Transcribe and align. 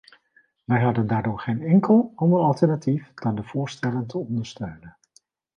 Wij 0.63 0.81
hadden 0.83 1.07
daardoor 1.07 1.39
geen 1.39 1.61
enkel 1.61 2.13
ander 2.15 2.39
alternatief 2.39 3.13
dan 3.13 3.35
de 3.35 3.43
voorstellen 3.43 4.05
te 4.07 4.17
ondersteunen. 4.17 4.97